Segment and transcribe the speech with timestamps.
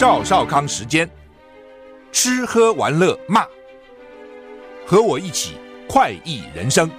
[0.00, 1.06] 赵少康时间，
[2.10, 3.44] 吃喝玩乐骂，
[4.86, 5.56] 和我一起
[5.86, 6.90] 快意人生。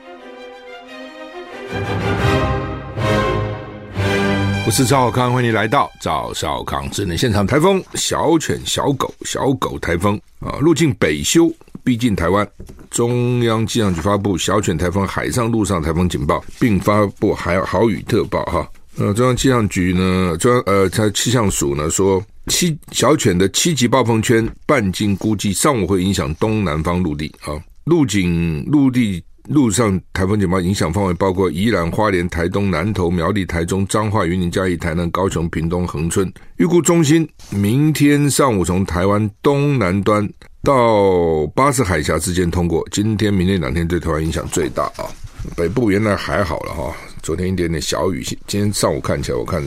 [4.67, 7.45] 我是赵少康，欢迎来到赵少康智能现场。
[7.47, 11.51] 台风小犬、小狗、小狗台风啊，入境北修，
[11.83, 12.47] 逼近台湾。
[12.91, 18.69] 中央气象局发布小犬台风海上、陆上台风警报，并发布海豪雨特报哈。
[18.99, 36.31] 呃，中央气象局呢，中央呃，它气象署呢说，七小犬的七级暴风圈半径估计上午会影响东南方陆地啊，陆警陆地陆上台风警报影响范围包括宜兰、花莲、台东、南投、苗栗、台中、彰化、云林、嘉义、台南、高雄、屏东、恒春。
[36.57, 40.27] 预估中心明天上午从台湾东南端
[40.63, 45.09] 到巴士海峡之间通过，今天、明天两天对台湾影响最大啊。
[45.55, 46.95] 北部原来还好了哈。
[47.23, 49.61] 昨天一点点小雨，今天上午看起来，我看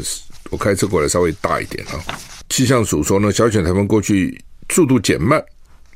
[0.50, 1.98] 我开车过来稍微大一点啊。
[2.54, 5.44] 气象署说呢，小犬台风过去速度减慢，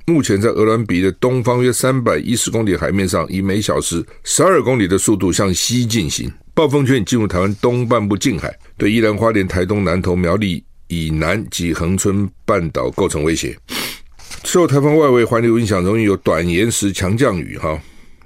[0.07, 6.29] 目前在鹅銮鼻的东方约三百一十公里海面上，以每小时十二公里的速度向西进行。
[6.55, 13.57] 暴风圈已进入台湾东半部近海，对宜兰花莲、台东、南投、苗栗以南及恒春半岛构成威胁。
[14.43, 17.81] 受台风外围环流影响，容易有短延时强降雨哈。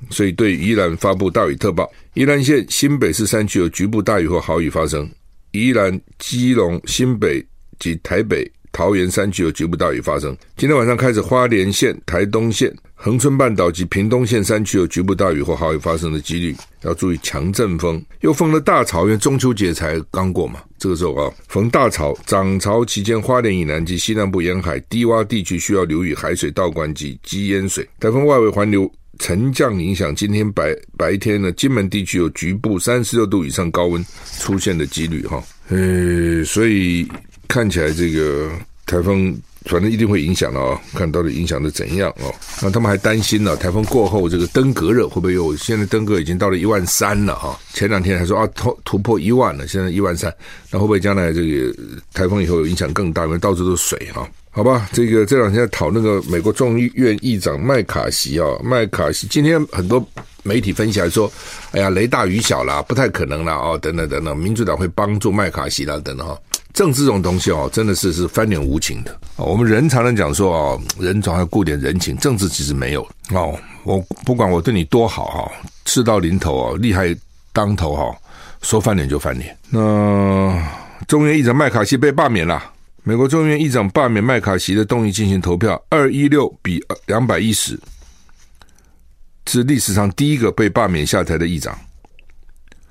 [0.09, 5.07] 所以对宜兰发布大雨特报，宜兰县新北市山区有局部大雨或豪雨发生，
[5.51, 7.45] 宜兰、基隆、新北
[7.83, 10.37] 及台北、桃园山区有局部大雨发生。
[10.57, 18.01] 今天晚上开始，花莲县、台东县、恒春半岛及屏东县山区有局部大雨或豪雨发生的几率，要注意强阵风。
[18.21, 27.85] 又逢了大潮，因为中秋节才刚过嘛，这个时候啊，逢大潮，涨潮期间，花莲以南及西南部沿海低洼地区需要留意海水倒灌及积淹水。
[27.99, 28.89] 台风外围环流。
[29.19, 34.05] 沉降影响，今天白白天呢，金门地区有局部三十六度以上高温
[34.41, 37.07] 出现的几率哈，呃，所以
[37.53, 38.51] 看起来这个
[38.87, 42.35] 台风反正一定会影响了啊，看到底影响的怎样哦？
[42.63, 45.55] 那他们还担心呢，台风过后这个登革热会不会又？
[45.55, 50.35] 现在登革已经到了一万三了哈，前两天还说啊突突破一万了，现在一万三，
[50.71, 51.77] 那会不会将来这个
[52.15, 53.27] 台风以后影响更大？
[53.27, 54.27] 因为到处都是水哈。
[54.51, 60.03] 好吧，这个这两天在讨那个美国众议院议长麦卡锡啊，麦卡锡今天很多
[60.43, 61.31] 媒体分析来说，
[61.73, 66.39] 哎呀，雷大雨小啦，不太可能啦，哦，等等等等，民主党会帮助麦卡锡啦，等等哈，
[66.73, 69.21] 政治这种东西哦，真的是是翻脸无情的。
[69.37, 75.53] 我们人常常讲说哦，人总要顾点人情，政治其实没有哦，我不管我对你多好哈，
[75.85, 77.15] 事到临头哦，利害
[77.53, 78.15] 当头哈，
[78.63, 79.57] 说翻脸就翻脸。
[79.71, 79.79] 那
[81.07, 82.63] 众议院议长麦卡锡被罢免了。
[83.05, 87.77] 美国众议院议长罢免麦卡锡的动议进行投票，二一六比两百一十，
[89.47, 91.77] 是历史上第一个被罢免下台的议长。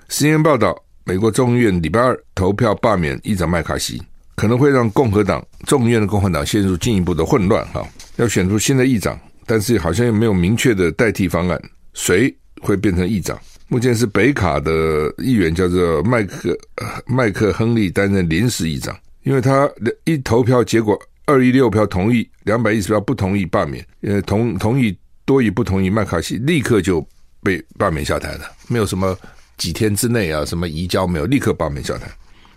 [0.09, 4.01] CNN 报道，美国众议院礼拜二投票罢免议长麦卡锡，
[4.35, 7.65] 可能会让共和党众议院的共和党陷入进一步的混乱。
[7.69, 7.85] 哈，
[8.17, 11.59] 要选出新的议长，但是好像又没有明确的代替方案，
[11.93, 13.39] 谁会变成议长？
[13.67, 16.57] 目前是北卡的议员叫做麦克
[17.05, 18.95] 麦克亨利担任临时议长。
[19.23, 19.69] 因为他
[20.03, 27.07] 一投票结果二一六票同意，两百一十票不同意罢免，呃，同同意多于不同意，麦卡锡立刻就
[27.43, 29.15] 被罢免下台了，没有什么
[29.61, 32.07] 几天之内啊，什么移交没有，立刻罢免下台，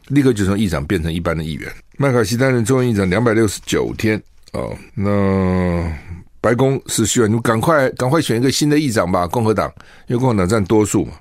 [0.08, 1.70] 立刻就从议长变成一般的议员。
[1.98, 4.18] 麦卡锡担任众议议长两百六十九天
[4.54, 5.86] 哦，那
[6.40, 9.70] 白宫是需要你们赶快赶快选一个新的议长吧，共和党，
[10.06, 11.12] 因为共和党占多数嘛，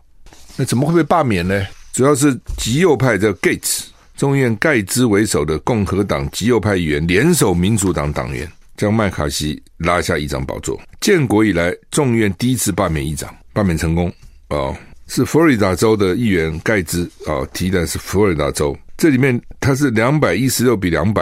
[0.56, 1.62] 那怎么会被罢免呢？
[1.92, 3.88] 主要是极右派这 Gates。
[4.16, 10.80] 众议院盖兹为首的共和党极右派议员联手民主党党员，将麦卡锡拉下议长宝座。
[11.02, 14.14] 建国以来，众议院第一次罢免议长，罢免成功。
[14.50, 14.74] 哦，
[15.16, 18.76] 是佛罗里达州的议员盖兹哦，提的是佛罗里达州。
[18.98, 21.22] 这里面他是两百一十六比两百，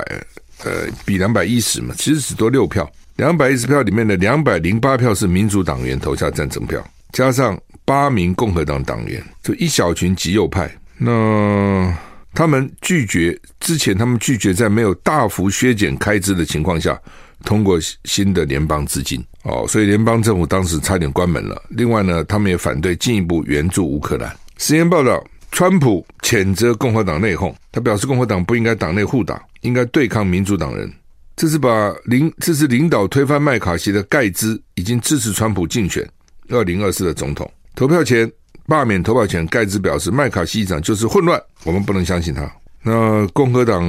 [0.64, 2.90] 呃，比两百一十嘛，其实只多六票。
[3.18, 6.82] 两百一十票里面的两百零八票是民主党员投下赞成票，
[7.12, 10.74] 加上八名共和党党员，就一小群极右派。
[10.98, 11.94] 那。
[12.34, 16.98] 他们拒绝之前，他们拒绝在没有大幅削减开支的情况下
[17.44, 21.62] 通过新的联邦资金哦，所以联邦政府当时差点关门了。
[21.70, 24.36] 另外呢，他们也反对进一步援助乌克兰。
[24.58, 30.92] 实验报道，川普谴责共和党内讧，他表示共和党不应该党内互打，应该对抗民主党人。
[31.36, 36.08] 这是把领这是领导推翻麦卡锡的盖兹已经支持川普竞选
[36.50, 37.50] 二零二四的总统。
[37.76, 38.32] 投票前。
[38.68, 42.50] 罢免投票前，盖茨表示麦卡锡议长就是混乱，我们不能相信他。
[42.84, 43.82] 那共和党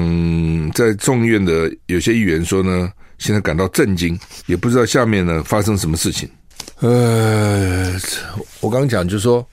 [0.75, 2.91] 在众议院的有些议员说呢，
[3.23, 6.29] 现在感到震惊，也不知道下面呢发生什么事情。
[6.81, 7.95] 呃，
[8.61, 9.47] 我刚讲就是说，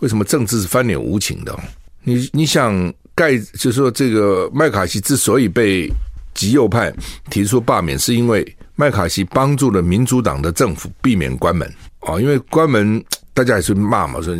[0.00, 1.54] 为什么政治是翻脸无情的？
[2.02, 2.72] 你你想
[3.14, 5.86] 盖，就是说这个麦卡锡之所以被
[6.32, 6.90] 极右派
[7.28, 11.70] 提出罢免，是因为麦卡锡帮助了民主党的政府避免关门
[12.00, 13.04] 啊，因为关门
[13.34, 14.34] 大家也是骂嘛，说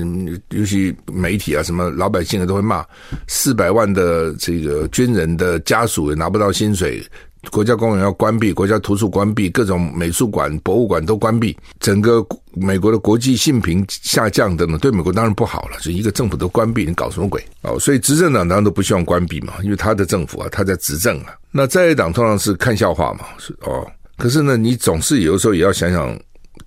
[0.49, 2.83] 尤其媒体啊，什么老百姓啊都会骂，
[3.29, 7.05] 四百万的这个军人的家属也拿不到薪水。
[7.51, 12.25] 国家公园要关闭，国家图书关闭，各种美术馆、博物馆都关闭，整个
[12.55, 15.77] 美国的国际信评下降等等，对美国当然不好了。
[15.81, 17.45] 就一个政府都关闭，你搞什么鬼？
[17.63, 21.35] 哦，所以执政党当然都不希望关闭嘛，因为他的政府啊，他在执政啊。
[21.51, 23.87] 那在野党通常是看笑话嘛，是哦。
[24.17, 26.17] 可是呢，你总是有的时候也要想想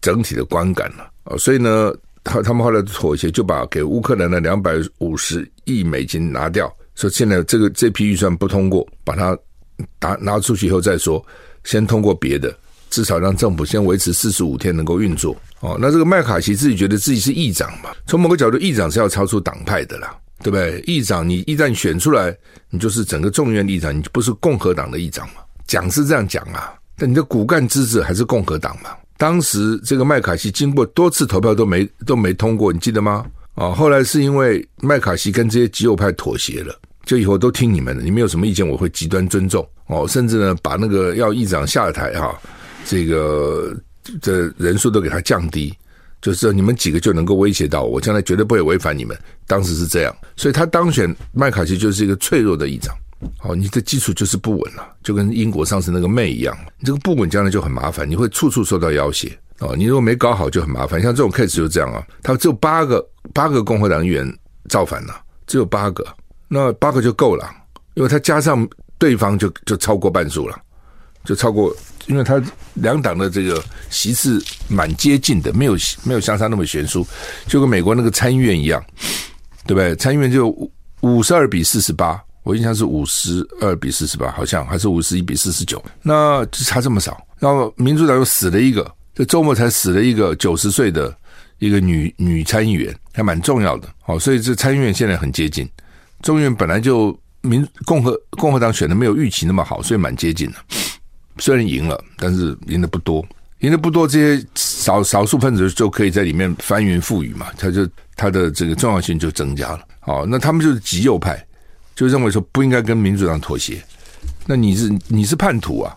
[0.02, 1.38] 整体的观感了哦。
[1.38, 1.94] 所以呢，
[2.24, 9.38] 他他们后来妥协，就把给乌克兰的两百五十亿美金拿掉，说现在这个这批预算不通过，把它。
[10.00, 11.24] 拿拿出去以后再说，
[11.64, 12.56] 先通过别的，
[12.90, 15.78] 至少让政府先维持四十五天能够运作哦。
[15.80, 20.80] 那这个麦卡锡自己觉得自己是议长嘛，从某个角度，议长是要超出党派的啦，对不对？
[20.86, 22.36] 议长你一旦选出来，
[22.70, 25.36] 你就是整个众院议长，你就不是共和党的议长嘛？
[25.68, 28.92] 讲是这样讲啊，但你的骨干支持还是共和党嘛？
[29.18, 33.26] 当时这个麦卡锡经过多次投票都没都没通过，你记得吗？
[33.56, 36.78] 啊、哦，后来是因为麦卡锡跟这些极右派妥协了。
[37.06, 40.08] 就以后都听你们的，你们有什么意见，我会极端尊重哦。
[40.08, 42.38] 甚至呢，把那个要议长下台哈，
[42.84, 43.76] 这个
[44.22, 45.74] 的人数都给他降低，
[46.22, 49.18] 就是你们几个就能够威胁到我，我将来绝对不会违反你们。
[49.48, 52.96] 当时是这样，所以他当选麦卡锡就是一个脆弱的议长。
[53.44, 59.74] 哦，你的基础就是不稳了，就跟英国上次那个妹一样，你这个不稳将来就很麻烦，你会处处受到要挟哦。
[59.76, 63.04] 你如果没搞好就很麻烦，像这种 case 就这样啊，他只有八个
[63.34, 64.32] 八个共和党议员
[64.70, 65.16] 造反了，
[65.48, 66.06] 只有八个。
[66.48, 67.50] 那八个就够了，
[67.96, 70.58] 因为他加上对方就就超过半数了，
[71.24, 71.76] 就超过，
[72.08, 72.42] 因为他
[72.76, 77.06] 两党的这个席次蛮接近的，没有没有相差那么悬殊，
[77.48, 78.84] 就跟美国那个参议院一样，
[79.66, 79.96] 对不对？
[79.96, 80.50] 参议院就
[81.02, 87.26] 五十二比四十八，我印象是五十二比四十八，好像还是五十一比四十九，那就差这么少。
[87.40, 91.16] 然后民主党又死了一个，这周末才死了一个九十岁的
[91.60, 93.90] 一个女女参议员，还蛮重要的。
[94.02, 95.68] 好，所以这参议院现在很接近。
[96.22, 100.56] 众议院本来就民共和共和党选的没有预期那么好，所以蛮接近的。
[101.38, 103.24] 虽然赢了，但是赢的不多，
[103.60, 109.82] 赢的不多，这些少少数分子就可以在里面翻云覆雨嘛，他就他的这个重要性就增加了。
[110.00, 111.46] 好，那他们就是极右派，
[111.96, 113.84] 就认为说不应该跟民主党妥协。
[114.46, 115.94] 那你是你是叛徒啊？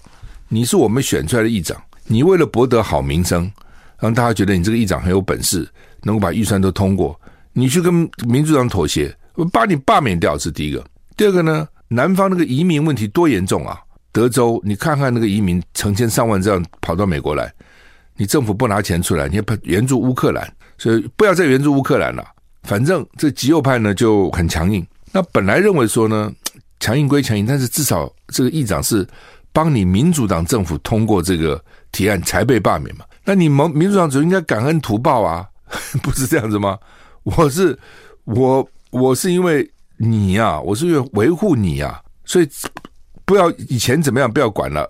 [0.48, 3.50] 你是我们选出来的议长，你为了博得好名声，
[4.00, 5.68] 让大家觉得你这个议长很有本事，
[6.02, 7.18] 能够把预算都通过，
[7.52, 7.94] 你去跟
[8.26, 9.14] 民主党妥协。
[9.44, 10.84] 把你罢免掉是第一个，
[11.16, 11.68] 第二个呢？
[11.90, 13.80] 南方那个移民问题多严重啊！
[14.12, 17.50] 德州，你看看那个移民成千上万这样跑到美国来，
[18.14, 20.46] 你政府不拿钱出来，你要援助乌克兰，
[20.76, 22.22] 所以不要再援助乌克兰了。
[22.64, 24.86] 反正这极右派呢就很强硬。
[25.12, 26.30] 那本来认为说呢，
[26.78, 29.06] 强硬归强硬，但是至少这个议长是
[29.50, 31.58] 帮你民主党政府通过这个
[31.90, 33.04] 提案才被罢免嘛。
[33.24, 35.46] 那你们民主党就应该感恩图报啊，
[36.02, 36.78] 不是这样子吗？
[37.22, 37.78] 我是
[38.24, 38.68] 我。
[38.90, 42.48] 我是因为你呀、啊，我是因为维护你呀、啊，所以
[43.24, 44.88] 不要以前怎么样，不要管了。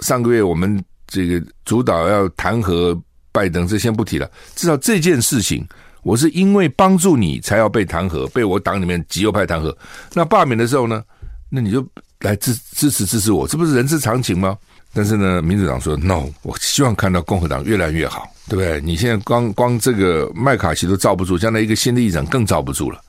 [0.00, 2.98] 上个月我们这个主导要弹劾
[3.32, 4.30] 拜登，这先不提了。
[4.54, 5.66] 至少这件事情，
[6.02, 9.74] 我是因为帮助你才要被弹劾，被我党里面极右派弹劾。
[10.14, 11.02] 那罢免的时候呢，
[11.48, 11.86] 那你就
[12.20, 14.56] 来支支持支持我，这不是人之常情吗？
[14.92, 18.80] 但是呢，民主党说 no，我希望看到共和党越来越好，对不对？
[18.80, 23.00] 你现在光光这个麦卡锡都罩不住，将来一个新的议长更罩不住了。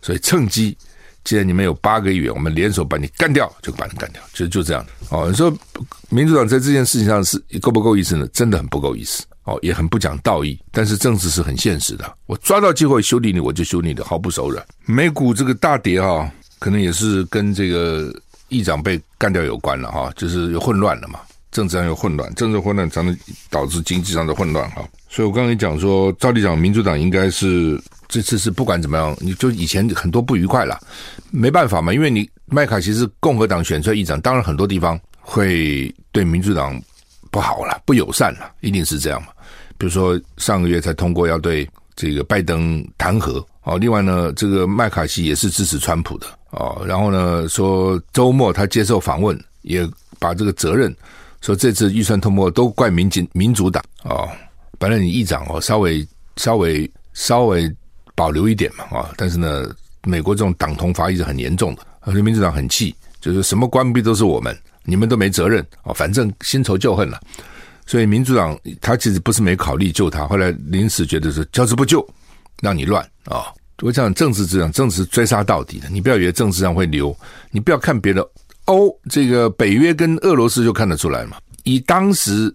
[0.00, 0.76] 所以趁机，
[1.24, 4.84] 既然你们有八个议员，我们联手把你干掉，就把你干掉，就就这样。
[5.10, 5.52] 哦，你说
[6.08, 8.26] 民主党在这件事情上是够不够意思呢？
[8.32, 9.24] 真的很不够意思。
[9.44, 10.58] 哦，也很不讲道义。
[10.70, 14.62] 但是政治是很现实的，我抓到机会修理你，我就修理你，毫不手软。
[14.84, 18.14] 美股这个大跌哈、可能也是跟这个
[18.48, 23.16] 议长被干掉有关了哈、就是有混乱了嘛，政治上有混乱，政治混乱才能
[23.48, 27.82] 导致经济上的混乱哈、所以我刚才讲说，照理讲，民主党应该是。
[28.08, 30.80] 这次是不管怎么样，你就以前很多不愉快了，
[31.30, 36.80] 没办法嘛，因为你麦卡锡是共和党选出来议长，当然很多地方会对民主党
[37.30, 39.28] 不好了，不友善了，一定是这样嘛。
[39.76, 49.86] 比如说上个月才通过要对这个拜登弹劾哦，另外呢，这个麦卡锡也是支持川普的哦，然后呢说周末他接受访问，也
[50.18, 50.96] 把这个责任
[51.42, 54.26] 说这次预算通过都怪民进民主党哦，
[54.78, 57.70] 本来你议长哦稍微稍微稍微。
[58.18, 59.14] 保留一点嘛啊！
[59.16, 59.72] 但是呢，
[60.02, 65.92] 美国这种党同伐异是很严重的，而且民主党很气，就是什么关闭都是我们，你们都没责任啊！
[65.94, 67.20] 反正新仇旧恨了，
[67.86, 72.04] 所以民主党他其实不是没考虑救他，后来临时觉得是交之不救，
[72.60, 73.54] 让你乱啊！
[73.82, 77.16] 我讲政治这样，政治追杀到底的，你不要以为政治上会留，
[77.52, 78.28] 你不要看别的
[78.64, 81.36] 欧这个北约跟俄罗斯就看得出来嘛。
[81.62, 82.52] 以当时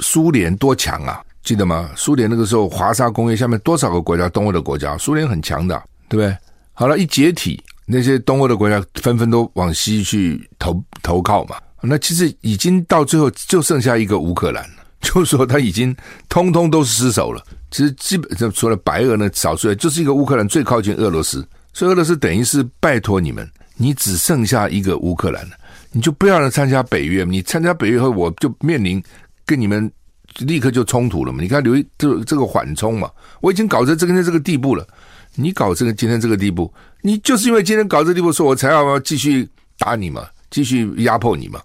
[0.00, 1.88] 苏联多强啊，记得吗？
[1.94, 6.36] 苏联那个时候华沙工业下面多少个国家，东欧的国家，苏联很强的，对不对？
[6.72, 11.54] 好了，一解体，那些东欧的国家纷纷都往西去投投靠嘛。
[11.80, 15.94] 那其实已经到最后就剩下一个乌克兰了， 就是说他已经
[16.28, 17.40] 通通都失守了。
[17.70, 25.52] 其实基本上除了白俄呢，少数就是一个乌克兰最靠近俄罗斯，所以俄罗斯等于是拜托你们，你只剩下一个乌克兰了。
[25.92, 29.00] 你就不要来参加北约，你参加北约后，我就面临
[29.44, 29.88] 跟你们
[30.38, 31.40] 立刻就冲突了嘛。
[31.40, 34.86] 你看留这这个缓冲嘛，我已经搞成今天这个地步了，
[35.34, 41.60] 你搞这个今天这个地步，你就是因为今天搞这个地步，说我才要继续打你嘛，继续压迫你嘛，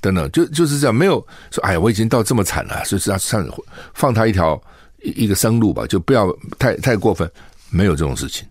[0.00, 3.48] 等等，就就是这样，没有说哎呀，我已经到这么惨了，所以是要放
[3.94, 4.60] 放他一条
[5.02, 7.30] 一一个生路吧，就不要太太过分，
[7.70, 8.46] 没有这种事情。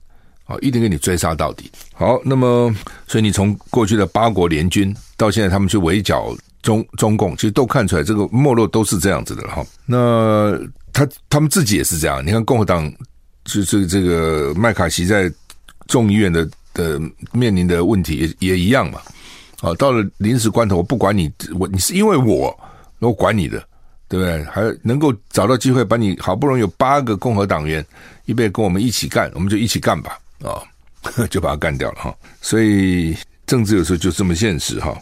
[0.59, 1.71] 一定给你追杀到底。
[1.93, 2.75] 好，那么，
[3.07, 9.65] 所以你从过去的八国联军到现在他们去围剿中中共，其实都看出来这个没落都是这样子的哈。
[9.85, 10.59] 那
[10.93, 12.25] 他他们自己也是这样。
[12.25, 12.91] 你看共和党，
[13.45, 15.31] 就是这个麦卡锡在
[15.87, 16.99] 众议院的的
[17.31, 18.99] 面临的问题也也一样嘛。
[19.61, 22.59] 啊，到了临时关头，我不管你，我你是因为我
[22.99, 23.63] 我管你的，
[24.07, 24.43] 对不对？
[24.45, 27.85] 还能够找到机会把你好不容易有八个共和党员
[28.25, 30.17] 预备跟我们一起干，我们就一起干吧。
[30.43, 30.57] 啊、
[31.29, 33.15] 就把他干掉了哈，所以
[33.45, 34.95] 政治有时候就这么现实哈。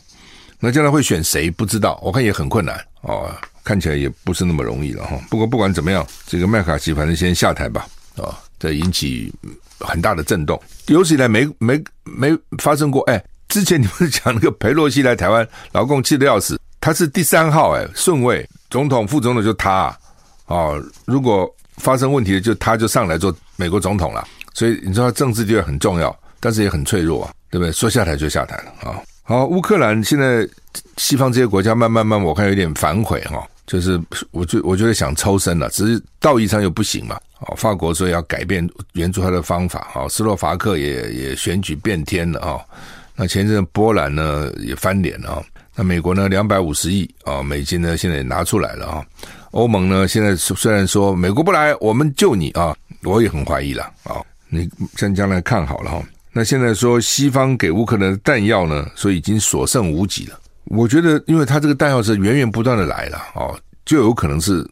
[0.59, 3.31] 那将来会选谁不知道，我看也很困难、哦，
[3.63, 5.17] 看起来也不是那么容易了哈。
[5.29, 7.87] 不过不管怎么样，这个麦卡锡反正先下台吧
[8.17, 9.33] 啊、哦，这引起
[9.79, 13.01] 很大的震动，有史以来没没没发生过。
[13.03, 19.97] 哎，之前你不是讲那个裴洛西来台湾，老共气得要死，他是第三号哎，顺位总统副总统就他
[20.45, 20.73] 啊、
[21.05, 21.47] 如果
[21.77, 24.27] 发生问题就他就上来做美国总统了。
[24.53, 27.71] 所以你知道政治地位很重要，但是也很脆弱啊，对不对？
[27.71, 28.99] 说下台就下台了啊。
[29.29, 30.49] 好，乌克兰现在
[30.97, 37.13] 西方这些国家慢慢慢，我看有点反悔哈，就是我就我觉得想抽身了，只是道义上又不行嘛。
[37.37, 42.59] 啊，法国说要改变援助他的方法哦，斯洛伐克也也选举变天了啊。
[43.15, 45.43] 那前阵波兰呢也翻脸了啊。
[45.75, 49.05] 那美国呢两百五十亿啊美金呢现在也拿出来了啊。
[49.51, 54.25] 欧盟呢现在虽然说美国不来，我们救你啊，我也很怀疑了啊。
[54.47, 56.03] 你将将来看好了哈，
[56.39, 60.39] 那现在说西方给乌克兰的弹药呢，说已经所剩无几了。
[60.67, 64.65] 我觉得，因为他这个弹药是源源不断的来了哦，就有可能是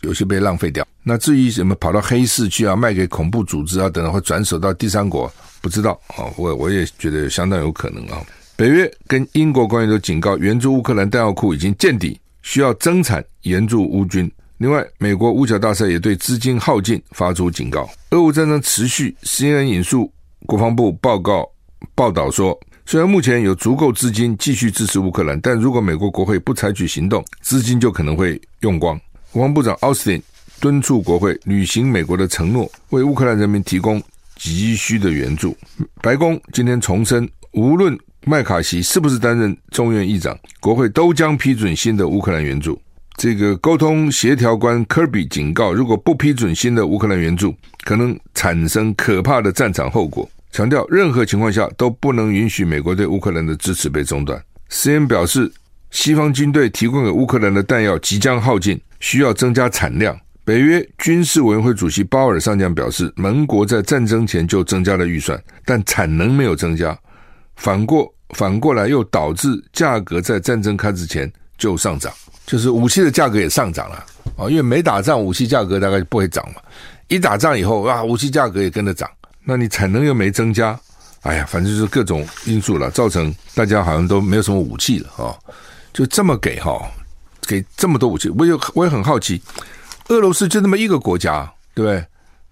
[0.00, 0.82] 有些被浪费掉。
[1.02, 6.24] 那至于什么跑到黑市去啊，卖给恐怖组织啊等等，会转手到第三国，不知道啊。
[6.38, 8.24] 我我也觉得相当有可能啊。
[8.56, 14.32] 北约跟英国官员都警告，援助乌克兰弹药库已经见底，需要增产援助乌军。
[14.56, 17.86] 另外，美国五角大厦也对资金耗尽发出警告。
[18.12, 20.10] 俄乌战争持续，CNN 引述
[20.46, 21.48] 国防部报告
[21.94, 29.00] 报道说，虽然目前有足够资金继续支持乌克兰，但如果美国国会不采取行动，资金就可能会用光。
[29.30, 30.22] 国防部长奥斯汀
[30.60, 34.02] 敦促国会履行美国的承诺，为乌克兰人民提供
[34.36, 35.56] 急需的援助。
[36.02, 42.80] 白宫今天重申，无论麦卡锡是不是担任众院议长，国会都将批准新的乌克兰援助。
[43.16, 47.54] 这个沟通协调官科比警告，如果不批准新的乌克兰援助，
[47.84, 50.28] 可能产生可怕的战场后果。
[50.50, 54.42] 强调任何情况下都不能允许美国对乌克兰的支持被中断。
[54.70, 55.50] CNN 表示，
[55.90, 60.18] 西方军队提供给乌克兰的弹药即将耗尽，需要增加产量。
[60.44, 66.98] 北约军事委员会主席鲍尔上将表示，盟国在战争前就增加了预算，但产能没有增加，
[67.56, 72.12] 反过反过来又导致价格在战争开始前就上涨。
[72.44, 74.04] 就是武器的价格也上涨了
[74.36, 76.60] 啊，因为没打仗，武器价格大概就不会涨嘛。
[77.08, 79.08] 一打仗以后啊，武器价格也跟着涨，
[79.44, 80.78] 那你产能又没增加，
[81.22, 85.36] 哎呀，反正就是各种因素了，造成大家好像都没有什么武器了啊。
[85.92, 86.80] 就这么给哈，
[87.46, 89.40] 给这么多武器，我也我也很好奇，
[90.08, 92.04] 俄罗斯就那么一个国家，对不对？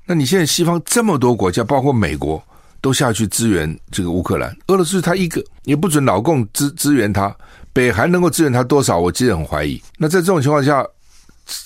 [0.05, 2.43] 那你现在西方这么多国家，包括美国，
[2.81, 7.35] 都下去支援这个乌克兰，俄罗斯他一个也不准老共支支援他。
[7.73, 8.99] 北韩能够支援他多少？
[8.99, 9.81] 我其实很怀疑。
[9.97, 10.87] 那在这种情况下，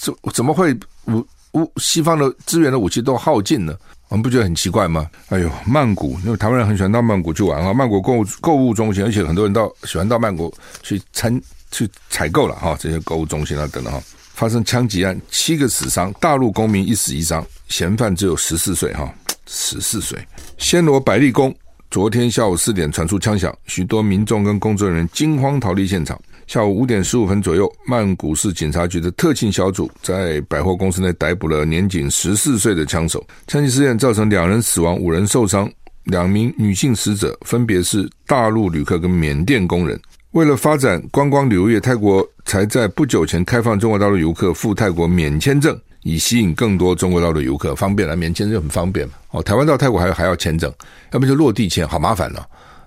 [0.00, 3.76] 怎怎么会武武西方的资源的武器都耗尽呢？
[4.08, 5.08] 我们不觉得很奇怪吗？
[5.30, 14.00] 哎呦，曼谷，因为台湾人很喜欢到曼谷去玩啊，曼谷购物购物中心，而且很多人到喜欢到曼谷去参去采购了哈，这些购物中心啊等等哈，
[14.34, 19.12] 发生枪击案，七个死伤，大陆公民一死一伤，嫌犯只有十四岁哈，
[19.46, 20.18] 十四岁，
[20.58, 21.52] 暹罗百丽宫。
[21.94, 26.20] 昨天下午四点传出枪响，许多民众跟工作人员惊慌逃离现场。
[26.44, 33.24] 下午五点十五分左右，曼谷市警察局的特勤小组在百货公司内逮捕了年仅十四岁的枪手。
[33.46, 35.70] 枪击事件造成两人死亡、五人受伤，
[36.02, 39.96] 两名女性死者分别是大陆旅客跟缅甸工人。
[40.32, 50.72] 为了发展观光旅游业，泰国才在不久前开放中国大陆游客赴泰国免签证，以吸引更多中国大陆游客，方便了，免签证很方便哦，台湾到泰国还还要签证，
[51.10, 52.46] 要不就落地签，好麻烦了。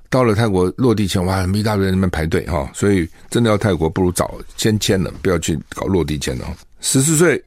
[0.10, 6.46] 到了泰国落地签，哇，一大堆人那边排队哈，所以真的要泰国，不如早先签了，不要去搞落地签了。
[6.80, 7.44] 十四岁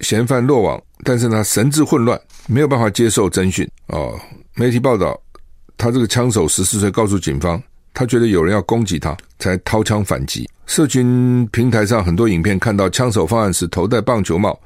[0.00, 4.14] 嫌犯落网，但是呢，神志混乱，没有办法接受侦讯哦。
[4.54, 5.20] 媒体报道，
[5.76, 7.60] 他这个枪手十四岁，告诉警方。
[7.96, 10.48] 他觉得有人要攻击他，才掏枪反击。
[10.66, 14.58] 社群平台上很多影片看到枪手犯案时头戴棒球帽、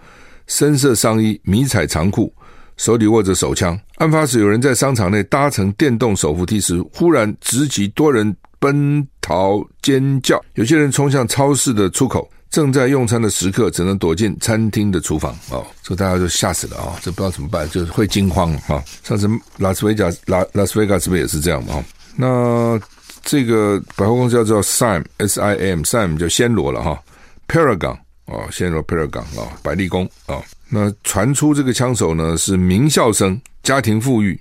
[0.49, 2.33] 深色上衣、迷彩长裤，
[2.77, 3.79] 手里握着手枪。
[3.99, 10.43] 案发时有人在商场内搭乘电动手扶梯时，忽然直击多人奔逃尖叫。
[10.55, 15.33] 有些人冲向超市的出口，正在用餐的食客只能躲进餐厅的厨房。
[15.51, 16.99] 哦，这大家就吓死了啊、哦！
[17.01, 18.83] 这不知道怎么办，就是会惊慌啊、哦。
[19.05, 19.29] 上次
[19.59, 21.85] 拉斯维加拉拉斯维加是不是也是这样嘛？
[22.17, 22.81] 那。
[23.25, 26.99] 这个百货公司叫做 Sim S I M Sim，就暹罗了哈
[27.47, 30.41] ，Paragon 哦，暹罗 Paragon 啊，百丽宫啊。
[30.69, 34.39] 那传出这个枪手呢是名校生，家庭富裕，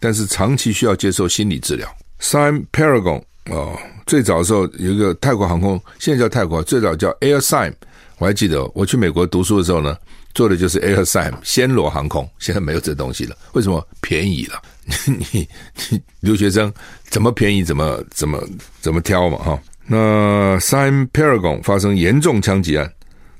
[0.00, 1.88] 但是长期需要接受心理治疗。
[2.20, 7.72] Siam Paragon 哦，最早的时候有一个泰国航空，现在叫泰国，最早叫 Air Siam，
[8.18, 9.96] 我还记得我去美国读书的时候呢，
[10.34, 13.86] 做的就是 Air Siam 暹罗航空，现在没有这东西了，为什么？
[14.00, 14.60] 便宜了。
[15.06, 15.46] 你
[15.90, 16.72] 你留学生
[17.10, 18.42] 怎么便宜怎么怎么
[18.80, 19.60] 怎么挑嘛哈？
[19.86, 22.90] 那 Siam Paragon 发生严重枪击案，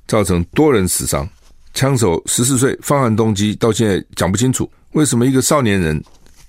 [0.08, 1.28] 造成多人死伤，
[1.74, 4.68] 枪手十四岁，犯案动机到现在讲不清楚。
[4.92, 6.02] 为什么一个少年人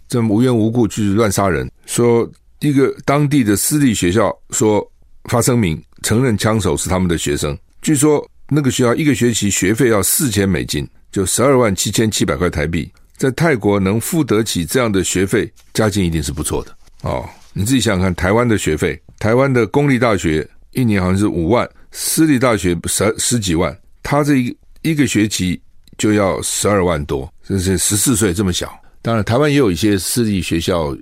[0.07, 1.69] 这么无缘无故去乱杀人？
[1.85, 2.27] 说
[2.61, 4.83] 一个当地的私立学校说
[5.25, 7.55] 发声明承认枪手是他们的学生。
[7.81, 12.89] 据说那个学校一个学期学费要四千美金，就十二万七千七百块台币。
[13.17, 17.27] 在泰国能付得起这样的学费，家境一定是不错的哦。
[17.51, 25.59] 你自己想想看，台湾的学费，台湾的公立大学一年好像是五万，私立大学十十几万，他这一一个学期
[25.97, 28.71] 就要十二万多，这是十四岁这么小。
[29.01, 30.95] 当然，台湾也有一些私立学校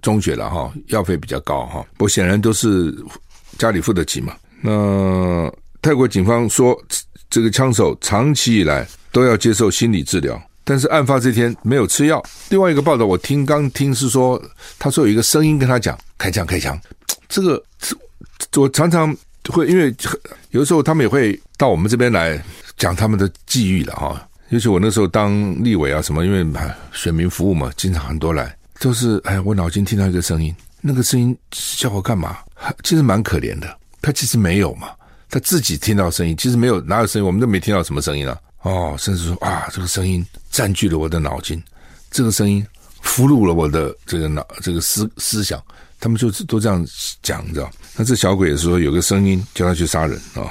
[0.00, 2.94] 中学了哈，药费比较高哈，不过显然都是
[3.58, 4.34] 家里付得起嘛。
[4.60, 6.80] 那泰国警方说，
[7.28, 10.40] 这个枪手长期以来都要接受心理治疗。
[10.64, 12.22] 但是案发这天没有吃药。
[12.48, 14.40] 另外一个报道，我听刚听是说，
[14.78, 16.80] 他说有一个声音跟他讲开枪开枪。
[17.28, 17.60] 这个
[18.56, 19.14] 我常常
[19.50, 19.94] 会因为
[20.50, 22.40] 有的时候他们也会到我们这边来
[22.76, 24.28] 讲他们的际遇了哈。
[24.50, 25.32] 尤其我那时候当
[25.64, 26.46] 立委啊什么，因为
[26.92, 32.36] 选民服务嘛，经常很多来，都是哎，我脑筋听到一个声音，那个声音叫我干嘛？
[32.82, 34.90] 其实蛮可怜的，他其实没有嘛，
[35.30, 38.38] 他自己听到声音，其实没有哪有声音，我们都没听到什么声音啊。
[38.60, 41.60] 哦，甚至说啊，这个声音占据了我的脑筋，
[42.10, 42.64] 这个声音
[43.00, 45.58] 俘虏了我的这个脑这个思思想，
[46.02, 46.84] 他们就是都这样
[47.22, 47.70] 讲，你知道？
[47.96, 50.50] 那这小鬼也是说有个声音叫他去杀人啊、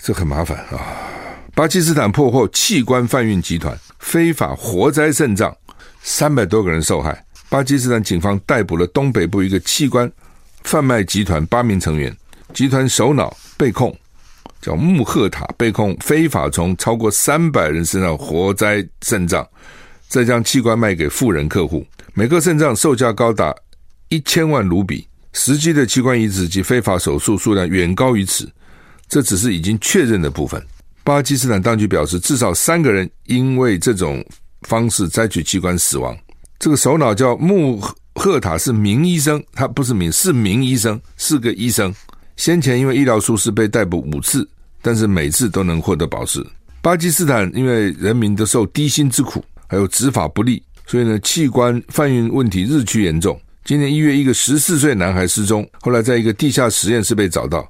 [0.00, 0.78] 这很麻烦啊、
[1.56, 5.52] 巴基斯坦破获器官贩运集团，非法活摘肾脏，
[6.04, 7.20] 三百多个人受害。
[7.48, 10.10] 巴基斯坦警方逮捕了东北部一个器官
[10.62, 12.16] 贩卖集团八名成员，
[12.54, 13.92] 集团首脑被控。
[14.62, 19.46] 叫穆赫塔被控非法从超过三百人身上活摘肾脏，
[20.08, 23.54] 再将器官卖给富人客户，每个肾脏售价高达
[24.08, 25.06] 一千万卢比。
[25.32, 28.50] 实际的器官移植及非法手术数量远高于此，
[29.08, 30.62] 这只是已经确认的部分。
[31.04, 34.24] 巴基斯坦当局表示，至少三个人因为这种
[34.62, 36.16] 方式摘取器官死亡。
[36.58, 37.80] 这个首脑叫穆
[38.14, 41.94] 赫塔，是名医生，他不是名，是名医生，是个医生。
[42.36, 44.48] 先前因为医疗疏失被逮捕五次。
[44.82, 46.46] 但是每次都能获得保释。
[46.80, 53.36] 巴基斯坦因为人民都受低薪之苦，还有执法不力，所以呢，器官贩运问题日趋严重。
[53.66, 57.68] 今年一月，一个十四岁男孩失踪，后来在一个地下实验室被找到，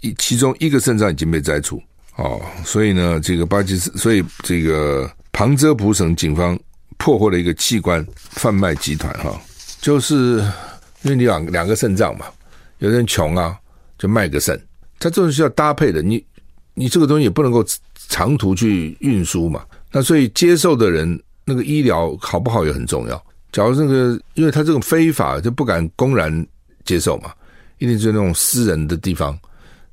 [0.00, 1.82] 一其中一个肾脏已经被摘除。
[2.14, 6.56] 哦，所以呢，这个巴基斯，所以这个旁遮普省警方
[6.96, 9.36] 破获了一个器官贩卖集团，哈，
[9.80, 10.38] 就是
[11.02, 12.26] 因为你两两个肾脏嘛，
[12.78, 13.58] 有人穷啊，
[13.98, 14.56] 就卖个肾，
[15.00, 16.24] 他这种是要搭配的，你。
[16.74, 17.62] 你这个东西也不能够
[18.08, 23.22] 长途去运输嘛，那所以接受的人那个医疗好不好也很重要。
[23.52, 26.46] 假如这个，因为他这种非法就不敢公然
[26.84, 27.30] 接受嘛，
[27.78, 29.38] 一定是那种私人的地方，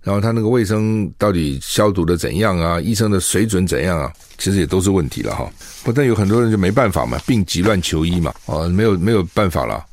[0.02, 5.52] 然后他那个卫生到底消毒的怎样啊，医生的水准怎样啊，其实也都是问题了哈。
[5.84, 9.86] 不但有很多人就没办法嘛，病急乱求医嘛，哦，没有没有办法了。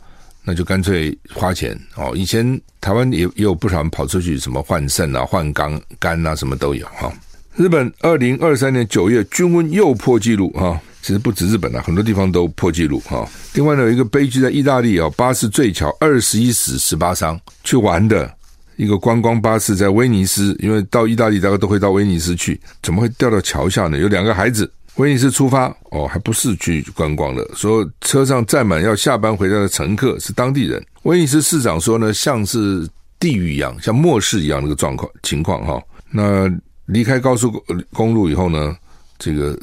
[0.49, 2.13] 那就干脆花钱哦。
[2.15, 7.13] 以前台湾也也有不少人跑出去，什么换肾啊、换肝肝啊，什么都有哈。
[7.57, 13.25] 日本二零二三年九月均温又破纪录哈，其实不止日本啊，很多地方都破纪录哈。
[13.55, 18.29] 另外呢，有一个悲剧在意大利啊，巴士坠桥，二十一死十八伤，去玩的
[18.75, 23.99] 一个观光巴士在威尼斯，因为到意大利大家都会到威尼斯去，怎么会掉到桥下呢？
[23.99, 30.85] 有两个孩子，威尼斯出发哦，还不是去观光的，说车上载满要下班回家的乘客是当地人。
[31.05, 32.85] 威尼斯市长说呢，像是
[33.21, 35.81] 地狱一样，像末世一样那个状况情况哈。
[36.11, 36.51] 那
[36.87, 37.53] 离开高速
[37.93, 38.75] 公路以后呢，
[39.21, 39.57] 这个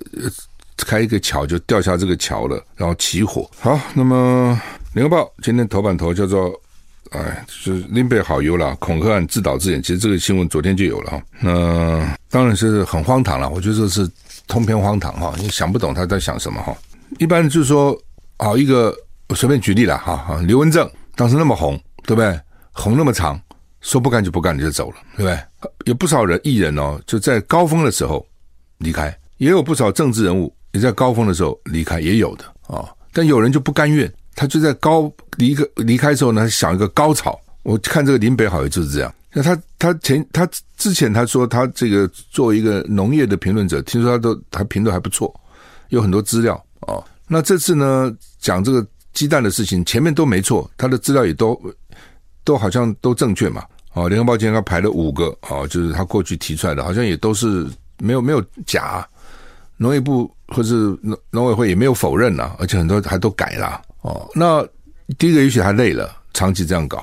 [0.77, 3.49] 开一个桥就掉下这个桥了，然后起火。
[3.59, 4.59] 好，那么
[4.95, 6.51] 《联合报》今天头版头叫做。
[7.11, 9.79] 哎，就是林北好油了，恐吓案自导自演。
[9.79, 11.21] 其实这个新闻昨天就有了哈。
[11.41, 14.09] 那当然是很荒唐了，我觉得这是
[14.47, 16.75] 通篇荒唐哈，你想不懂他在想什么哈。
[17.19, 17.95] 一般就是说，
[18.37, 18.95] 啊，一个
[19.29, 22.39] 我随便举例了哈哈，刘文正当时那么红，对不对？
[22.71, 23.39] 红那么长，
[23.81, 25.39] 说不干就不干，你就走了，对不对？
[25.85, 28.25] 有不少人艺人哦，就在高峰的时候
[28.79, 32.87] 离开，也有不少政治人物也在高峰的时候离开，也有的啊。
[33.11, 34.11] 但有人就不甘愿。
[34.35, 37.39] 他就在高离个离开之后呢，想一个高潮。
[37.61, 39.13] 我看这个林北好像就是这样。
[39.31, 45.31] 那他他前他之前他说他这个作为一个农业的评论者，听说他都他评论还不错，
[45.89, 47.03] 有很多资料哦。
[47.27, 48.83] 那这次呢讲这个
[49.13, 51.55] 鸡蛋的事情，前面都没错，他的资料也都
[52.43, 53.63] 都好像都正确嘛。
[53.93, 57.67] 哦，联合报今天他排了五个哦，就是他过去提出来的，好像也都是
[57.99, 59.07] 没有没有假。
[59.77, 63.81] 农业部或是农农委会也没有否认呐，而且很多还都改了。
[64.01, 64.65] 哦，那
[65.17, 66.99] 第一个也许他累了，长期这样搞；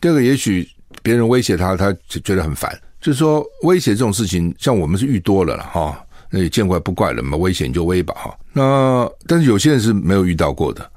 [0.00, 0.68] 第二个也许
[1.02, 2.70] 别人威胁他，他就觉得很烦。
[3.00, 7.36] 就是说威胁这种事情，像我们是遇多了了哈，那也见怪不怪了嘛。
[7.36, 8.38] 威胁你就威吧哈。
[8.52, 10.88] 那但是有些人是没有遇到过的，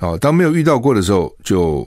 [0.00, 1.86] 哦，当没有遇到过的时候，就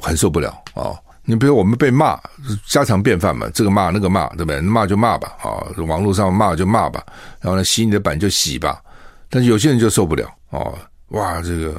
[0.00, 0.96] 很受不了哦。
[1.26, 2.18] 你比如我们被骂，
[2.66, 4.60] 家常便饭嘛，这个骂那个骂，对不对？
[4.60, 7.04] 骂就骂吧，啊，网络上骂就骂吧，
[7.40, 8.80] 然后呢，洗你的版就洗吧。
[9.28, 10.72] 但是有些人就受不了哦。
[11.10, 11.74] 哇，这个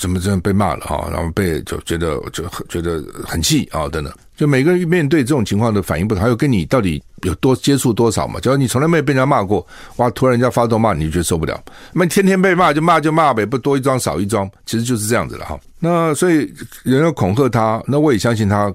[0.00, 1.06] 怎么这样被骂了哈？
[1.12, 4.10] 然后被就觉得就觉得很气啊，等等。
[4.34, 8.40] 就每个人面对这种情况的反应不同，还有跟你到底有多接触多少嘛？
[8.40, 9.64] 假如你从来没有被人家骂过，
[9.96, 11.62] 哇，突然人家发动骂你，就受不了。
[11.92, 15.60] 那天天被骂就骂就骂呗，不多一桩少一桩，其实就是这样子了哈。
[15.78, 16.50] 那所以
[16.82, 18.72] 人要恐吓他，那我也相信他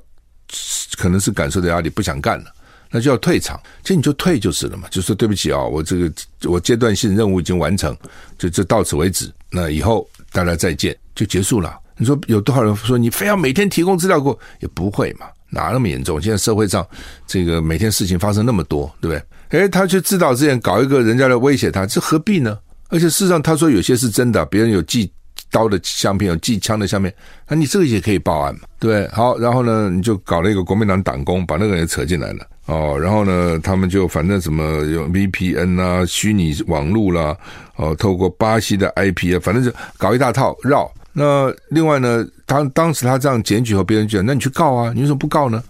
[0.98, 2.46] 可能是感受的压力，不想干了。
[2.90, 6.12] 那就要退场，其实你就退就是了嘛，就说对不起啊，我这个
[6.46, 7.96] 我阶段性任务已经完成，
[8.38, 9.30] 就就到此为止。
[9.52, 11.78] 那以后大家再见，就结束了。
[11.98, 16.22] 你说有多少人说你非要每天提供资料过，也不会嘛，哪那么严重？
[16.22, 16.86] 现在社会上
[17.26, 19.62] 这个每天事情发生那么多，对不对？
[19.62, 22.58] 诶，他去自导自演搞一个人家来威胁他，这何必呢？
[22.90, 25.12] 而且事实上他说有些是真的，别人有寄
[25.52, 27.14] 刀的相片，有寄枪的相片，
[27.48, 29.08] 那你这个也可以报案嘛，对？
[29.10, 32.48] 好，然后呢，你就搞了一个国民党党工，把那个人扯进来了。
[32.66, 37.36] 哦，然后呢，他们就反正什么用 VPN 啊、虚拟网络啦，
[37.78, 40.92] 哦，透过巴西的 IP 啊，反正就搞一大套绕。
[41.14, 45.64] 那另外呢，他当时他这样检举和，别人讲，那你去告啊，你为什么不告呢？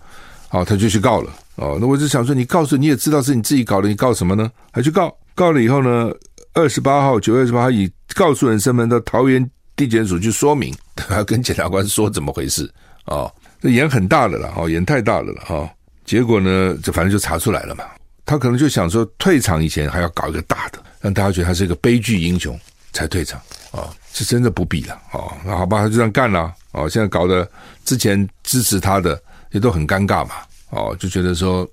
[0.49, 1.31] 好，他就去告了。
[1.57, 4.51] 哦，那我就想说，你告诉你也知道是你自己搞的，你告什么呢？
[4.71, 5.15] 还去告？
[5.35, 6.11] 告了以后呢，
[6.55, 12.69] 二十八号九月二十八号以告诉人身份到桃园地检署去说明，他 要跟检察官说怎么回事。
[13.05, 15.69] 哦，这眼很大的了，哦，眼太大了了，哈、哦。
[16.03, 17.85] 结果呢，这反正就查出来了嘛。
[18.25, 22.59] 他可能就想说，退场以前还要搞一个大的，让大家觉得他是一个悲剧英雄
[22.91, 23.39] 才退场
[23.71, 25.31] 啊，是真的不必了啊。
[25.45, 26.89] 那好吧，他就这样干了啊。
[26.89, 27.49] 现在搞得
[27.85, 30.35] 之前支持他的也都很尴尬嘛。
[30.71, 31.65] 哦，就觉得说，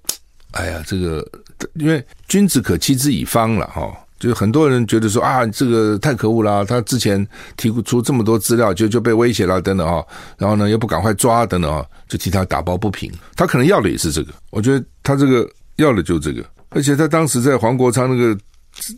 [0.52, 1.26] 哎呀，这个
[1.74, 3.92] 因为君子可欺之以方了哈。
[4.24, 7.26] 就很多人觉得说啊，这个太可恶了，他之前
[7.58, 10.02] 提出这么多资料，就就被威胁了等等啊，
[10.38, 13.12] 然后呢又不赶快抓等等啊，就替他打抱不平。
[13.36, 18.34] 他可能要的也是这个，我觉得他这个要的就是这个，而且他当时在黄国昌那个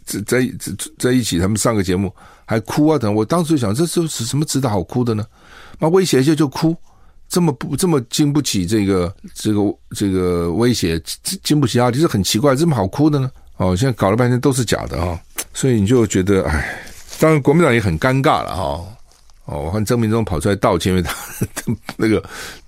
[0.04, 0.52] 在在
[0.96, 5.26] 在一起，他们上个节目还哭啊等，我当时就想，这是什么值得好哭的呢？
[5.80, 6.76] 那威胁一下就哭，
[7.28, 9.60] 这么不这么经不起这个这个
[9.90, 11.02] 这个威胁，
[11.42, 13.28] 经不起压力，是很奇怪，这么好哭的呢？
[13.56, 15.20] 哦，现在搞了半天都是假的哈、哦，
[15.54, 16.78] 所以你就觉得，哎，
[17.18, 18.86] 当然国民党也很尴尬了哈、哦。
[19.46, 21.14] 我看曾明忠跑出来道歉，因为他
[21.96, 22.22] 那个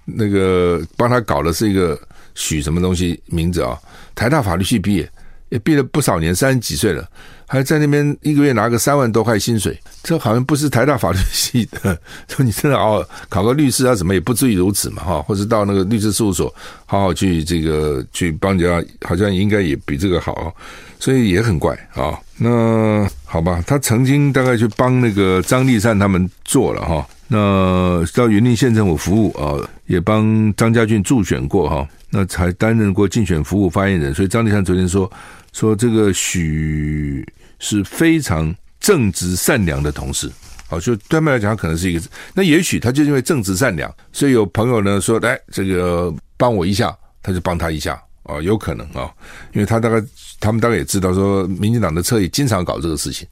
[0.05, 2.01] 那个帮他搞的是一个
[2.37, 3.77] 许什么东西名字啊、
[4.15, 5.11] 台大法律系毕业，
[5.49, 7.09] 也毕了不少年，三十几岁了。
[7.51, 11.99] 还在那边一个月拿个三万多块薪水，这好像不是台大法律系的。
[12.29, 20.55] 说 你真的哦，考个律师啊，怎么也不至于如此嘛，哈，或者到那个律师事务所好好去这个去帮人家，好像应该也比这个好，
[21.01, 22.19] 所以也很怪啊。
[22.37, 29.57] 那好吧，他曾经大概去帮那个张立善他们做了哈，那到云林县政府服务啊，
[29.87, 35.11] 也帮张家俊助选过哈，那才担任过竞选服务发言人，所以张立善昨天说
[35.59, 37.27] 说这个许。
[37.61, 40.31] 是非常正直善良的同事，
[40.69, 42.07] 好，就对他们来讲，他可能是一个。
[42.33, 49.11] 那也许他就因为正直善良，所以有朋友呢说，来这个帮我一下他就帮他一下、哦，有可能啊、哦，
[49.55, 50.01] 因为他大概
[50.39, 53.27] 他们大概也知道说，民进党的侧翼经常搞这个事情，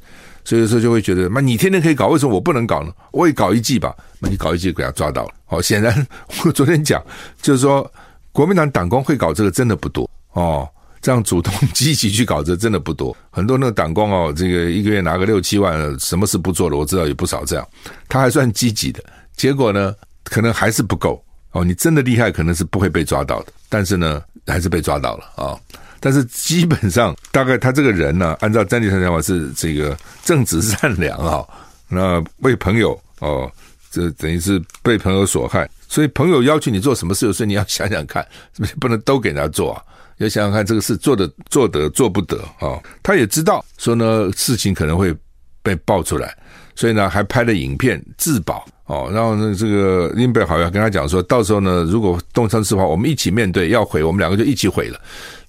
[0.44, 2.92] 所以说就会觉得，那你天天可以搞，为什么我不能搞呢？
[3.12, 5.30] 我也搞一记吧，那你搞一记给他抓到了。
[5.44, 6.04] 好、哦，显然
[6.44, 7.00] 我昨天讲
[7.40, 7.88] 就是说，
[8.32, 10.68] 国民党党工会搞这个真的不多哦。
[11.06, 17.64] 这样主动积极去搞这真的不多，很多那个党工哦，这个一个月拿个六七万，什么事不做了，我知道有不少这样，
[18.08, 19.00] 他还算积极的，
[19.36, 21.64] 结果呢，可能还是不够哦。
[21.64, 25.54] 你真的厉害，可能是不会被抓到的，但是呢，还是被抓到了啊、
[26.00, 31.48] 但是基本上，大概他这个人呢，按照詹立成讲法是这个正直善良啊、哦，
[31.88, 33.48] 那为朋友哦，
[33.92, 39.80] 这等于是被朋友所害，所以朋友要求你做什么事，有时候你要想想看，是不是不能都给人家做啊？
[40.18, 42.82] 要想想看，这个事做得做得做不得啊、哦？
[43.02, 45.14] 他也知道说呢，事情可能会
[45.62, 46.36] 被爆出来，
[46.74, 49.10] 所以呢，还拍了影片自保哦。
[49.12, 55.00] 然后呢，这个林北好像跟他讲说，到时候呢，如果东窗事发，我们一起面对，要毁，我们两个就一起毁了。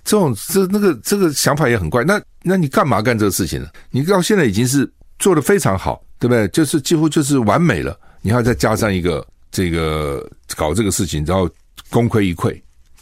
[0.04, 2.04] 这种这那个这个想法也很怪。
[2.04, 3.68] 那那你干嘛干这个事情呢？
[3.92, 6.48] 你到现在已经是做得非常好，对不对？
[6.50, 7.98] 就是几乎就是完美了。
[8.22, 11.50] 你还要再加上一个这个搞这个事情，然后
[11.90, 12.54] 功亏一篑，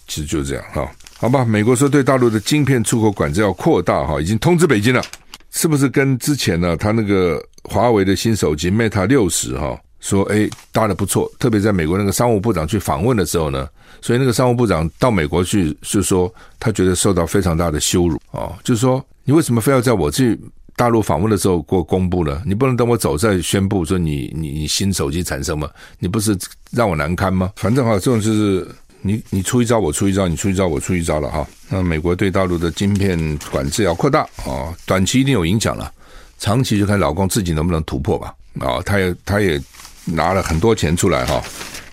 [0.07, 0.91] 其实就是这样哈。
[1.25, 5.01] 好吧，美国说对大陆的晶片出口管制要扩大哈，已经通知北京了，
[5.49, 6.77] 是不是跟之前呢？
[6.77, 13.67] 他那个华为的新手机 Mate 六十哈，说哎搭的不错，特别在美国那个商务部长去访问的时候呢，
[14.03, 20.39] 所以那个商务部长到美国去就说他觉得受到非常大的羞辱啊，就是说你为什么非要在我去
[20.75, 22.39] 大陆访问的时候给我公布呢？
[22.45, 25.67] 你不能等我走再宣布说你你你新手机产生吗？
[25.97, 26.37] 你不是
[26.69, 27.51] 让我难堪吗？
[27.55, 28.67] 反正哈，这种就是。
[29.07, 31.47] 你你出一招，我出一招，你出一招，我出一招了哈。
[31.69, 35.93] 那美国对大陆的晶片管制要扩大啊，短期一定有影响了，
[36.39, 38.33] 长期就看老公自己能不能突破吧。
[38.59, 39.61] 啊，他也他也
[40.05, 41.39] 拿了很多钱出来哈，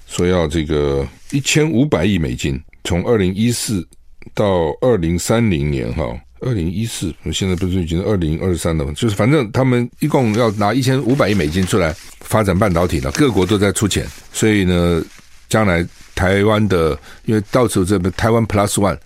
[0.06, 3.86] 说要这个一千五百亿美金，从二零一四
[4.32, 8.92] 到二零三零年哈，二零一四现在不是已经二零二三了吗？
[8.96, 15.04] 就是反正他们一共要拿一千五百亿美金出来发展半导体了，各国都在出钱，所以呢，
[15.50, 15.86] 将来。
[16.14, 18.98] 台湾的，因为到处这边台湾 Plus One，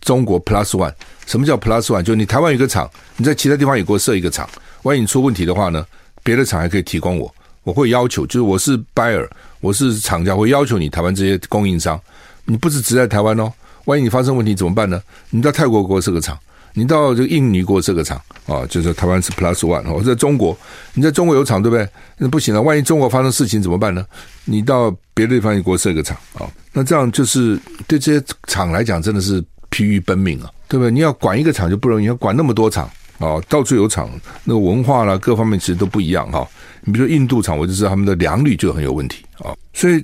[0.00, 0.92] 中国 Plus One，
[1.26, 2.02] 什么叫 Plus One？
[2.02, 4.48] 就你台湾有个厂，你在其他地方也给我设一个厂，
[4.82, 5.86] 万一你出问题的话呢，
[6.22, 9.28] 别的厂还可以提供我，我会要求，就是我是 buyer，
[9.60, 12.00] 我是厂家，会要求你台湾这些供应商，
[12.44, 13.52] 你不是只在台湾哦，
[13.86, 15.02] 万一你发生问题怎么办呢？
[15.30, 16.38] 你到泰国给我设个厂。
[16.72, 20.56] 你到这个印尼给我设个厂啊，就是台湾是 Plus One，我在中国，
[20.94, 21.88] 你在中国有厂对不对？
[22.16, 24.04] 那不行了，万一中国发生事情怎么办呢？
[24.44, 30.90] 你到别的地方你给我设个厂啊，那这样就是对这些厂来讲真的是疲于奔命啊，对不对？
[30.90, 34.08] 你要管一个厂就不容易，要管那么多厂啊，到处有厂，
[34.44, 36.46] 那个文化啦各方面其实都不一样哈。
[36.82, 40.02] 你比如说印度厂，我就知道他们的良率就很有问题啊，所以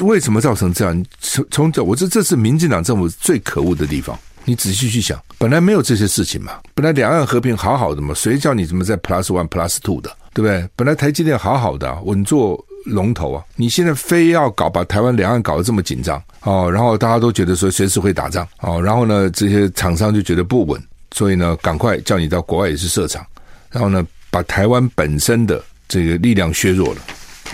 [0.00, 1.04] 为什么造成这样？
[1.20, 4.18] 从从这，我这这是民进党政府最可恶的地方。
[4.44, 10.68] 你仔细去想，本来没有这些事情嘛，本来两岸和平好好的嘛，谁叫你怎么在 Plus One Plus Two 的，对不对？
[10.76, 23.24] 本来台积电好好的，稳坐龙头啊，你现在非要搞把台湾两岸搞得这么紧张哦，然后大家都觉得说随时会打仗哦，然后呢，这些厂商就觉得不稳，所以呢，赶快叫你到国外也是设厂，
[23.70, 27.00] 然后呢，把台湾本身的这个力量削弱了，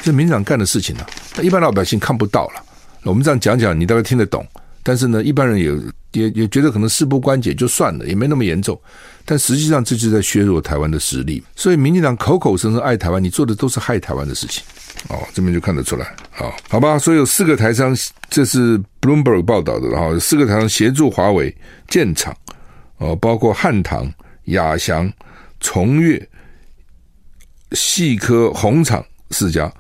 [0.03, 2.63] 这民进党干的事情呢、啊，一般老百姓看不到了，
[3.05, 4.45] 我们这样讲讲，你大概听得懂。
[4.83, 5.71] 但是呢，一般人也
[6.13, 8.81] 也也觉得可能事不关己就算了，也没那么严重。
[9.27, 11.43] 但实际上这就在削弱台湾的实力。
[11.55, 14.65] 所以民进党口口声声爱台湾，你做的都是害台湾的事情。
[15.09, 16.15] 哦，这边就看得出来。
[16.31, 16.99] 好，好吧。
[16.99, 17.95] 所以有四个台商，
[18.29, 19.89] 这是 Bloomberg 报道的。
[19.89, 21.55] 然后四个台商协助华为
[21.89, 22.35] 建厂，
[22.97, 24.11] 哦，包括汉唐、
[24.47, 25.13] 亚翔、
[25.61, 26.29] 崇越、
[27.73, 29.73] 细科、红厂四家。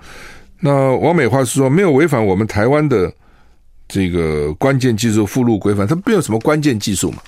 [0.60, 3.12] 那王美花是说没有违反我们台湾的。
[3.90, 7.18] 这个关键技术附录规范，它没有什么关键技术嘛？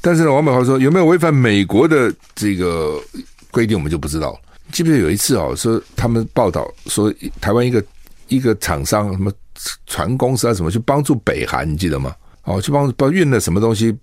[0.00, 2.98] 但是呢，王美华说有没有违反美国的这个
[3.50, 4.38] 规定，我们就不知道了。
[4.72, 7.84] 记不记得有一次啊、哦，说他们报道说台湾一个
[8.28, 9.30] 一个厂商什么
[9.86, 12.14] 船公司啊什么去帮助北韩，你记得吗？
[12.44, 13.94] 哦，去帮帮运了什么东西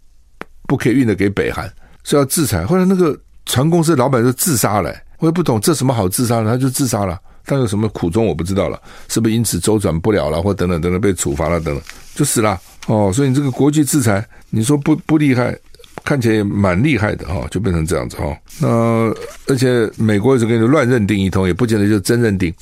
[0.68, 1.68] 不可以运的给北韩，
[2.04, 2.66] 说要制裁。
[2.66, 7.20] 后来那个船公司老板就自杀了， 我也不懂这什么好自杀的，他就自杀了。
[7.48, 11.84] 但有什么苦衷我不知道了，是不是因此周转不了了，或等等等等被处罚了等等，
[12.14, 13.10] 就死了哦。
[13.14, 15.58] 所以你这个国际制裁，你说不不厉害，
[16.04, 18.38] 看起来也蛮厉害的哈、哦，就变成这样子哈、哦。
[18.60, 22.54] 那而且美国一直给你乱认定一通，也不见得就真认定。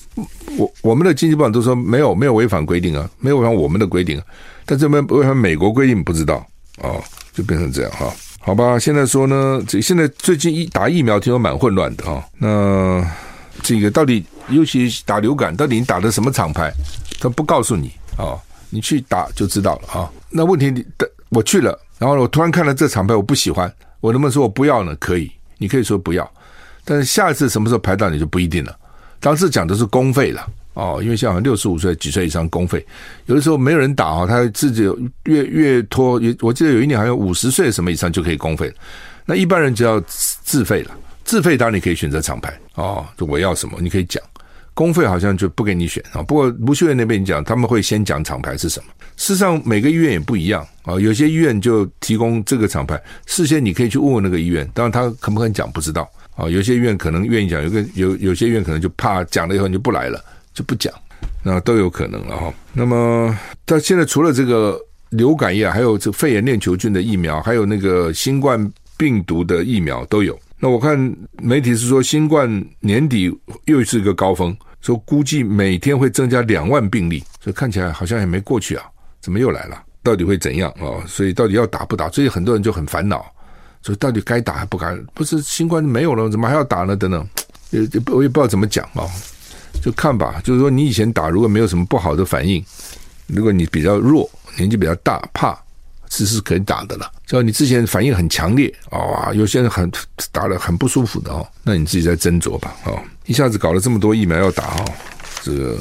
[0.57, 4.21] 我我们的经济部长都说没有没有违反规定啊，没有违反我们的规定，
[4.65, 6.45] 但这边违反美国规定不知道
[6.83, 12.23] 哦，就变成这样哈、好吧，现在说呢，这现在最近一打疫苗听说蛮混乱的哈、哦。
[12.37, 13.11] 那
[13.65, 14.23] 这个到底？
[14.49, 16.71] 尤其打流感，到底你打的什么厂牌？
[17.19, 20.85] 他不告诉你啊、哦，你去打就知道了啊、那问题，
[21.29, 24.95] 我去了，然后我突然看了这厂牌，我不喜欢，我能不能说我不要呢？
[24.97, 26.31] 可以，你可以说不要，
[26.83, 28.77] 但是下一次什么时候排到你就不一定了。
[29.19, 32.85] 当时讲的是公费了哦，因为像六十五岁几岁以上公费，
[33.25, 34.83] 有的时候没有人打啊，他自己
[35.23, 38.71] 越越拖，我记得有一年好像五十岁什么以上就可以公费，
[39.25, 39.99] 那一般人就要
[40.43, 40.91] 自费了。
[41.25, 44.23] 自费当然你可以选择厂牌哦，就我要什么你可以讲，
[44.73, 46.21] 公费好像就不给你选啊。
[46.21, 48.85] 不过卢秀燕那边讲，他们会先讲厂牌是什么。
[49.17, 56.09] 事实上每个医院也不一样啊，有些医院就提供这个厂牌，事先你可以去问问那个医院，当然他肯不肯讲不知道。
[56.35, 60.21] 啊，有些医院可能愿意讲，有个有有些医院可能就怕讲了以后你就不来了，
[60.53, 60.93] 就不讲，
[61.41, 62.53] 那都有可能了哈。
[62.73, 63.33] 那么，
[63.65, 64.77] 到现在除了这个
[65.11, 70.37] 流感疫，还有这肺炎链球菌的疫苗，还有那个新冠病毒的疫苗都有。
[70.65, 70.97] 那我看
[71.43, 72.49] 媒体是说，新冠
[72.79, 73.31] 年底
[73.65, 78.83] 又是一个高峰，说估计每天会增加两万病例，所以看起来好像也没过去啊，
[79.21, 79.79] 怎么又来了？
[80.01, 81.05] 到底会怎样啊？
[81.05, 82.09] 所以到底要打不打？
[82.09, 83.23] 所以很多人就很烦恼。
[83.83, 84.95] 所以到底该打还不该？
[85.13, 86.95] 不是新冠没有了，怎么还要打呢？
[86.95, 87.29] 等等，
[87.69, 89.05] 也也不我也不知道怎么讲啊，
[89.83, 90.41] 就看吧。
[90.43, 92.65] 就是说，你以前打如果没有什么不好的反应，
[93.27, 95.55] 如果你比较弱，年纪比较大，怕，
[96.15, 97.11] 其实是可以打的了。
[97.25, 99.91] 只要你之前反应很强烈啊，有些人很
[100.31, 102.73] 打了很不舒服的哦，那你自己再斟酌吧。
[102.85, 104.85] 哦，一下子搞了这么多疫苗要打哦，
[105.43, 105.77] 这个，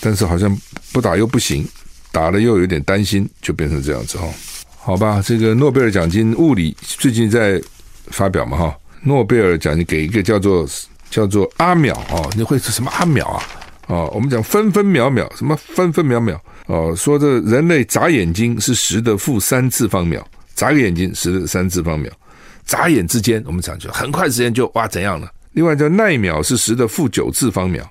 [0.00, 0.54] 但是好像
[0.92, 1.64] 不打又不行，
[2.10, 4.28] 打了又有点担心，就变成这样子哦。
[4.76, 7.62] 好吧，这个诺贝尔奖金物理最近在
[8.08, 10.68] 发表嘛哈，诺贝尔奖金给一个叫做
[11.10, 13.42] 叫做阿秒哦，你会是什么阿秒啊？
[13.86, 22.10] 哦，我们讲分分秒秒，什么分分秒秒哦，说这人类眨眼睛是十的负三次方秒，眨个眼睛十的三次方秒，
[22.64, 25.30] 眨眼之间我们讲就很快时间就哇怎样了？
[25.52, 27.88] 另外叫奈秒是十的负九次方秒，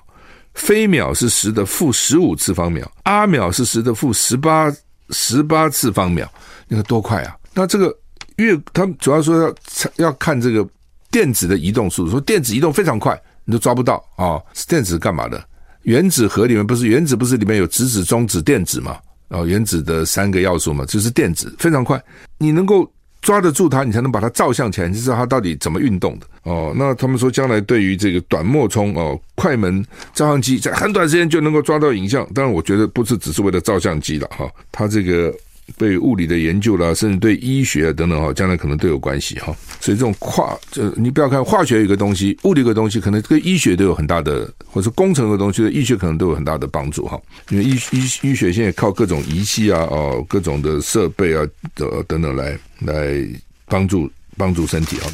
[0.54, 4.70] 飞秒是十的负十五次方秒，阿秒是十的负十八
[5.10, 6.30] 十八次方秒。
[6.68, 7.34] 你看多快啊！
[7.54, 7.96] 那这个
[8.36, 9.54] 越他们主要说要
[9.96, 10.66] 要看这个
[11.10, 15.42] 电子的移动速度，说电子移动非常快，你都抓不到啊、电子干嘛的？
[15.86, 18.98] 原子核里面不是原子不是里面有质子、中子、电子嘛？
[19.28, 22.00] 哦，原子的三个要素嘛，就是电子非常快，
[22.38, 22.90] 你能够
[23.22, 26.72] 抓得住它，你才能把它照相起来，你知道它到底怎么运动的哦。
[26.76, 29.80] 那他们说将来对于这个短末冲哦快门
[30.12, 32.26] 照相机，在很短时间就能够抓到影像。
[32.34, 35.32] 当然，我觉得不是只是为了照相机了哈，它这个。
[35.76, 39.54] 对物理的研究啦，甚至对医学啊等等哈，将来可能都有关系哈。
[39.80, 47.20] 所以这种跨，就你不要看化学一个东西，物理一个东西，可能跟医学都有很大的，或者工程的东西，医学可能都有很大的帮助哈。
[47.50, 53.26] 因为医医医学现在靠各种仪器啊，哦，各种的设备啊，的等等来来
[53.66, 55.06] 帮助帮助身体啊。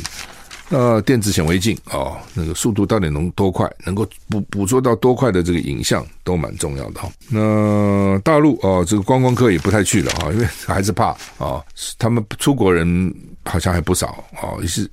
[0.75, 7.13] 那电子显微镜啊，那个速度到底能多快，能够捕捕捉到多快的这个影像，都蛮重要的哈。
[7.29, 11.63] 那大陆哦，这个观光客也不太去了哈，因为还是怕啊。
[11.99, 14.91] 他们出国人好像还不少啊，也是，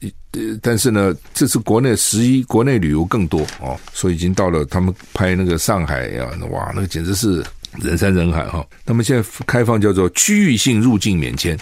[0.61, 7.41] 但是呢，这次国内十一国内旅游更多哦，所以已经到了他们拍那个上海呀，哇，那个简直是
[7.77, 8.67] 人山人海哈。
[8.85, 11.57] 他们现在开放叫做区域性入境免签，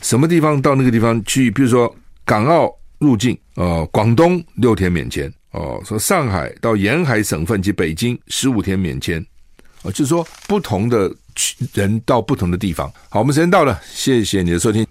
[0.00, 2.74] 什么地方到那个地方去，比如说港澳。
[2.98, 9.24] 入境，呃，广东六天免签，哦，说上海到沿海省份及北京十五天免签，
[9.82, 11.08] 哦，就是说不同的
[11.74, 12.90] 人到不同的地方。
[13.08, 14.84] 好，我们时间到了，谢谢你的收听。